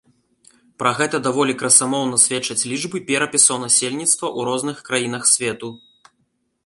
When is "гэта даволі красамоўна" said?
0.99-2.19